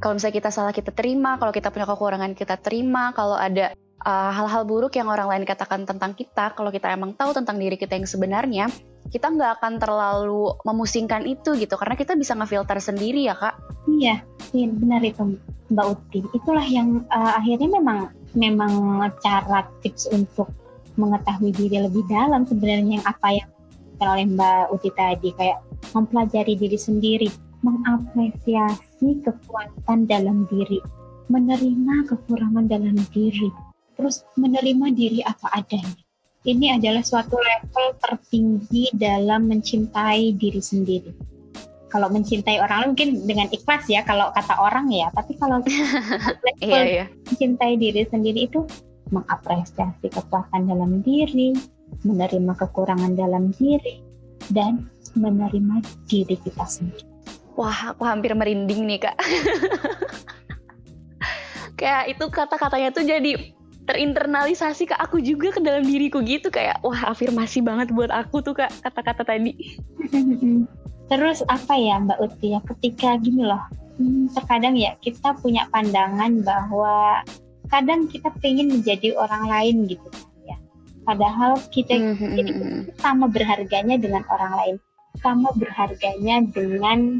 [0.00, 4.32] kalau misalnya kita salah kita terima, kalau kita punya kekurangan kita terima, kalau ada uh,
[4.32, 7.76] hal-hal uh, buruk yang orang lain katakan tentang kita, kalau kita emang tahu tentang diri
[7.76, 8.72] kita yang sebenarnya,
[9.10, 13.58] kita nggak akan terlalu memusingkan itu gitu, karena kita bisa ngefilter sendiri ya kak.
[13.90, 14.22] Iya,
[14.54, 15.36] iya benar itu
[15.70, 16.20] Mbak Uti.
[16.34, 18.72] Itulah yang uh, akhirnya memang memang
[19.18, 20.50] cara tips untuk
[20.94, 23.48] mengetahui diri lebih dalam sebenarnya yang apa yang
[24.00, 25.58] oleh Mbak Uti tadi kayak
[25.92, 27.28] mempelajari diri sendiri
[27.60, 30.80] mengapresiasi kekuatan dalam diri,
[31.28, 33.52] menerima kekurangan dalam diri,
[34.00, 36.00] terus menerima diri apa adanya.
[36.40, 41.12] Ini adalah suatu level tertinggi dalam mencintai diri sendiri.
[41.92, 45.60] Kalau mencintai orang mungkin dengan ikhlas ya kalau kata orang ya, tapi kalau
[46.46, 47.04] level iya, iya.
[47.28, 48.64] mencintai diri sendiri itu
[49.12, 51.52] mengapresiasi kekuatan dalam diri,
[52.08, 54.00] menerima kekurangan dalam diri,
[54.48, 57.04] dan menerima diri kita sendiri.
[57.58, 59.16] Wah, aku hampir merinding nih, Kak.
[61.80, 63.59] kayak itu kata-katanya tuh jadi
[63.90, 68.54] terinternalisasi ke aku juga ke dalam diriku gitu kayak wah afirmasi banget buat aku tuh
[68.54, 69.58] kak kata-kata tadi.
[71.10, 73.58] Terus apa ya Mbak Uti ya ketika gini loh
[73.98, 77.26] hmm, terkadang ya kita punya pandangan bahwa
[77.66, 80.06] kadang kita pengen menjadi orang lain gitu
[80.46, 80.54] ya.
[81.02, 82.34] Padahal kita, mm-hmm.
[82.38, 84.76] kita sama berharganya dengan orang lain
[85.18, 87.18] sama berharganya dengan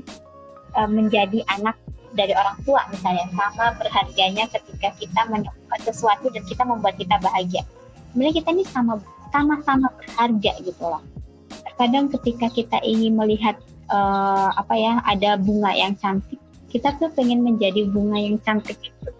[0.79, 1.75] uh, menjadi anak
[2.17, 7.63] dari orang tua misalnya sama berharganya ketika kita menemukan sesuatu dan kita membuat kita bahagia.
[8.11, 8.99] Sebenarnya kita ini sama
[9.31, 11.03] sama-sama berharga gitu loh.
[11.51, 13.57] Terkadang ketika kita ingin melihat
[13.91, 19.11] uh, apa ya ada bunga yang cantik kita tuh pengen menjadi bunga yang cantik itu.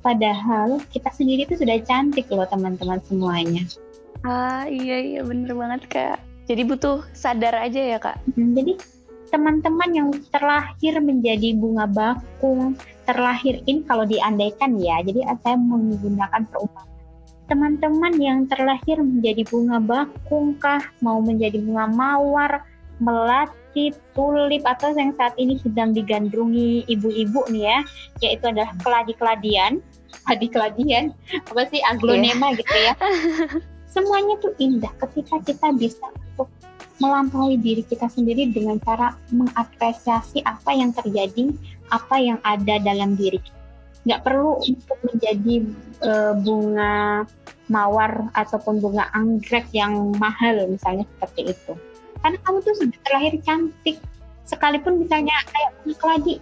[0.00, 3.66] Padahal kita sendiri tuh sudah cantik loh teman-teman semuanya.
[4.22, 6.18] Ah iya iya bener banget kak.
[6.46, 8.22] Jadi butuh sadar aja ya kak.
[8.38, 8.78] Hmm, jadi
[9.30, 16.94] teman-teman yang terlahir menjadi bunga bakung, terlahir ini kalau diandaikan ya, jadi saya menggunakan perumpamaan.
[17.46, 22.66] Teman-teman yang terlahir menjadi bunga bakung kah, mau menjadi bunga mawar,
[22.98, 27.78] melati, tulip, atau yang saat ini sedang digandrungi ibu-ibu nih ya,
[28.26, 29.78] yaitu adalah keladi-keladian,
[30.26, 31.14] keladi-keladian,
[31.46, 32.58] apa sih aglonema yeah.
[32.58, 32.94] gitu ya.
[33.86, 36.50] Semuanya tuh indah ketika kita bisa untuk
[36.96, 41.52] melampaui diri kita sendiri dengan cara mengapresiasi apa yang terjadi,
[41.92, 43.60] apa yang ada dalam diri kita.
[44.06, 45.54] Nggak perlu untuk menjadi
[46.06, 47.26] uh, bunga
[47.66, 51.72] mawar ataupun bunga anggrek yang mahal misalnya seperti itu.
[52.22, 53.98] Karena kamu tuh sudah terlahir cantik,
[54.46, 56.34] sekalipun misalnya kayak bunga keladi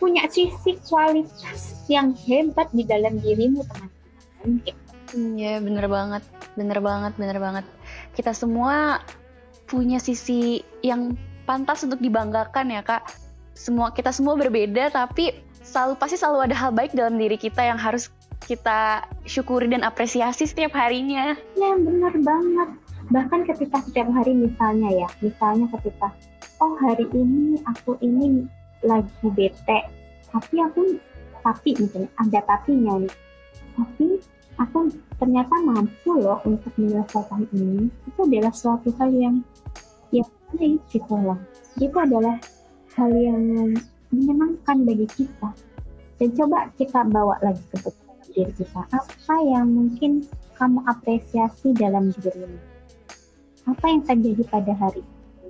[0.00, 4.72] punya sisi kualitas yang hebat di dalam dirimu teman-teman.
[5.36, 6.22] Iya bener banget,
[6.56, 7.66] bener banget, bener banget.
[8.16, 9.04] Kita semua
[9.70, 11.14] punya sisi yang
[11.46, 13.06] pantas untuk dibanggakan ya kak.
[13.54, 15.30] Semua kita semua berbeda tapi
[15.62, 18.10] selalu pasti selalu ada hal baik dalam diri kita yang harus
[18.44, 21.38] kita syukuri dan apresiasi setiap harinya.
[21.54, 22.68] Ya benar banget.
[23.14, 26.10] Bahkan ketika setiap hari misalnya ya, misalnya ketika
[26.58, 28.50] oh hari ini aku ini
[28.82, 29.86] lagi bete,
[30.34, 30.98] tapi aku
[31.46, 33.14] tapi misalnya ada tapinya nih.
[33.78, 34.06] Tapi
[34.58, 34.78] aku
[35.16, 37.88] ternyata mampu loh untuk menyelesaikan ini.
[38.08, 39.36] Itu adalah suatu hal yang
[40.56, 41.38] baik gitu loh.
[41.78, 42.36] Itu adalah
[42.96, 43.74] hal yang
[44.10, 45.50] menyenangkan bagi kita.
[46.20, 47.78] Dan coba kita bawa lagi ke
[48.30, 48.86] diri kita.
[48.92, 52.60] Apa yang mungkin kamu apresiasi dalam dirimu?
[53.68, 55.48] Apa yang terjadi pada hari ini?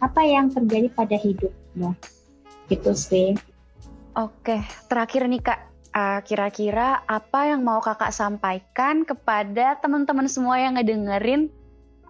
[0.00, 1.90] Apa yang terjadi pada hidupmu?
[2.68, 3.36] Gitu sih.
[4.16, 5.60] Oke, terakhir nih Kak.
[5.90, 11.50] Uh, kira-kira apa yang mau kakak sampaikan kepada teman-teman semua yang ngedengerin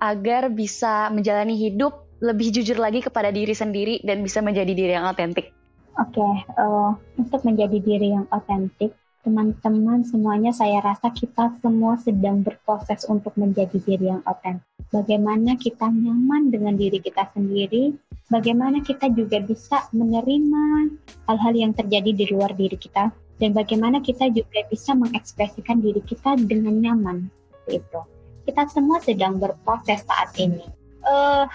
[0.01, 5.09] agar bisa menjalani hidup lebih jujur lagi kepada diri sendiri dan bisa menjadi diri yang
[5.09, 5.53] otentik?
[6.01, 12.01] Oke, okay, uh, eh, untuk menjadi diri yang otentik, teman-teman semuanya saya rasa kita semua
[12.01, 14.65] sedang berproses untuk menjadi diri yang otentik.
[14.91, 17.95] Bagaimana kita nyaman dengan diri kita sendiri,
[18.33, 20.89] bagaimana kita juga bisa menerima
[21.29, 26.37] hal-hal yang terjadi di luar diri kita, dan bagaimana kita juga bisa mengekspresikan diri kita
[26.41, 27.29] dengan nyaman.
[27.69, 28.20] Itu
[28.51, 30.67] kita semua sedang berproses saat ini.
[31.07, 31.47] Uh,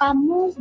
[0.00, 0.56] kamu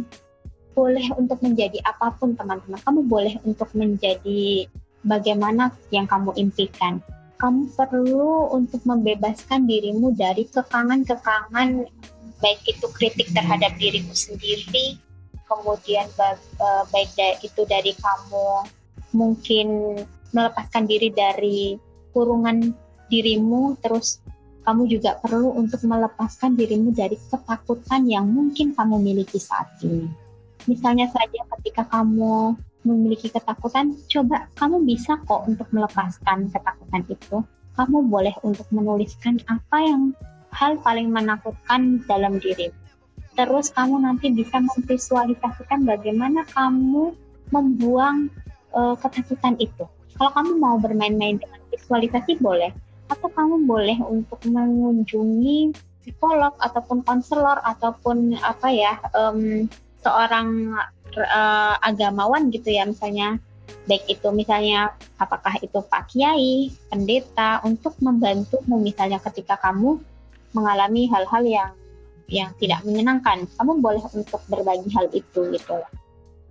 [0.76, 2.78] boleh untuk menjadi apa pun teman-teman.
[2.84, 4.68] Kamu boleh untuk menjadi
[5.08, 7.00] bagaimana yang kamu impikan.
[7.40, 11.88] Kamu perlu untuk membebaskan dirimu dari kekangan-kekangan
[12.44, 15.00] baik itu kritik terhadap dirimu sendiri,
[15.48, 18.48] kemudian eh, baik itu dari kamu
[19.16, 19.68] mungkin
[20.36, 21.78] melepaskan diri dari
[22.12, 22.74] kurungan
[23.08, 24.20] dirimu terus
[24.64, 30.08] kamu juga perlu untuk melepaskan dirimu dari ketakutan yang mungkin kamu miliki saat ini.
[30.64, 32.56] Misalnya saja ketika kamu
[32.88, 37.44] memiliki ketakutan, coba kamu bisa kok untuk melepaskan ketakutan itu.
[37.76, 40.16] Kamu boleh untuk menuliskan apa yang
[40.56, 42.72] hal paling menakutkan dalam diri.
[43.34, 47.18] Terus kamu nanti bisa memvisualisasikan bagaimana kamu
[47.50, 48.30] membuang
[48.72, 49.84] uh, ketakutan itu.
[50.14, 52.70] Kalau kamu mau bermain-main dengan visualisasi boleh,
[53.14, 55.72] atau kamu boleh untuk mengunjungi
[56.04, 59.70] psikolog ataupun konselor ataupun apa ya um,
[60.04, 60.76] seorang
[61.16, 63.40] uh, agamawan gitu ya misalnya.
[63.84, 70.00] Baik itu misalnya apakah itu Pak Kiai, pendeta untuk membantumu misalnya ketika kamu
[70.56, 71.72] mengalami hal-hal yang
[72.32, 75.80] yang tidak menyenangkan, kamu boleh untuk berbagi hal itu gitu.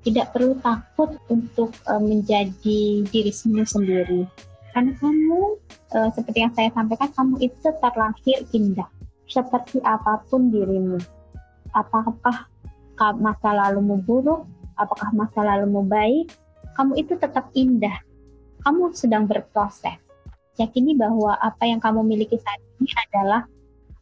[0.04, 4.28] Tidak perlu takut untuk uh, menjadi diri sendiri
[4.72, 5.60] karena kamu
[5.92, 8.88] uh, seperti yang saya sampaikan kamu itu terlahir indah.
[9.28, 11.00] Seperti apa pun dirimu.
[11.72, 12.48] Apakah
[13.18, 14.46] masa lalumu buruk
[14.78, 16.30] apakah masa lalumu baik
[16.72, 18.00] kamu itu tetap indah.
[18.64, 19.98] Kamu sedang berproses.
[20.56, 23.44] Yakini bahwa apa yang kamu miliki saat ini adalah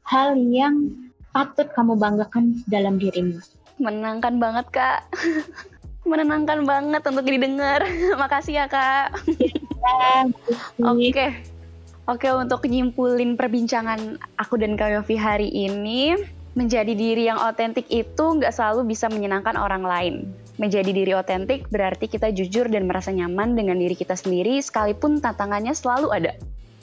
[0.07, 0.91] hal yang
[1.35, 3.43] patut kamu banggakan dalam dirimu.
[3.81, 5.01] Menangkan banget kak.
[6.11, 7.83] Menenangkan banget untuk didengar.
[8.23, 9.15] Makasih ya kak
[10.81, 11.27] Oke.
[12.11, 16.19] Oke, untuk nyimpulin perbincangan aku dan Kak Yofi hari ini,
[16.59, 20.15] menjadi diri yang otentik itu nggak selalu bisa menyenangkan orang lain.
[20.59, 25.73] Menjadi diri otentik berarti kita jujur dan merasa nyaman dengan diri kita sendiri, sekalipun tantangannya
[25.73, 26.33] selalu ada.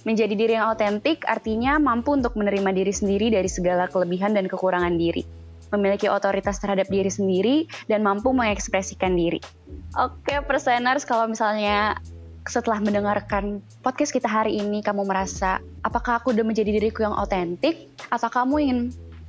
[0.07, 4.95] Menjadi diri yang otentik artinya mampu untuk menerima diri sendiri dari segala kelebihan dan kekurangan
[4.95, 5.27] diri.
[5.75, 9.43] Memiliki otoritas terhadap diri sendiri dan mampu mengekspresikan diri.
[9.99, 11.99] Oke, perseners, kalau misalnya
[12.47, 17.91] setelah mendengarkan podcast kita hari ini kamu merasa apakah aku udah menjadi diriku yang otentik
[18.11, 18.79] atau kamu ingin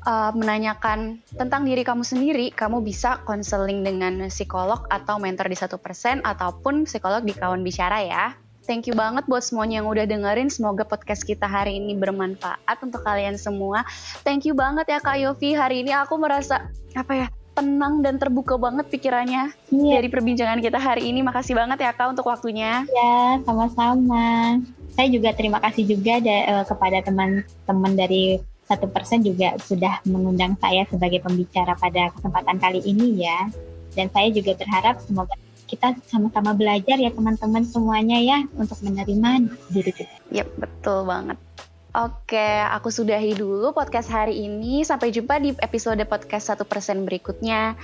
[0.06, 5.76] uh, menanyakan tentang diri kamu sendiri, kamu bisa konseling dengan psikolog atau mentor di satu
[5.76, 8.26] persen ataupun psikolog di kawan bicara ya.
[8.68, 10.52] Thank you banget buat semuanya yang udah dengerin.
[10.52, 13.80] Semoga podcast kita hari ini bermanfaat untuk kalian semua.
[14.28, 15.56] Thank you banget ya Kak Yofi.
[15.56, 19.98] Hari ini aku merasa apa ya tenang dan terbuka banget pikirannya yeah.
[19.98, 21.26] dari perbincangan kita hari ini.
[21.26, 22.86] Makasih banget ya Kak untuk waktunya.
[22.86, 24.62] Ya, sama-sama.
[24.94, 28.38] Saya juga terima kasih juga da, uh, kepada teman-teman dari
[28.70, 33.50] satu persen juga sudah mengundang saya sebagai pembicara pada kesempatan kali ini ya.
[33.98, 35.34] Dan saya juga berharap semoga
[35.66, 40.16] kita sama-sama belajar ya teman-teman semuanya ya untuk menerima diri kita.
[40.32, 41.47] Yap, betul banget.
[41.96, 44.84] Oke, aku sudahi dulu podcast hari ini.
[44.84, 47.80] Sampai jumpa di episode podcast 1% berikutnya.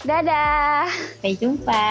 [0.00, 0.88] Dadah!
[1.20, 1.84] Sampai jumpa!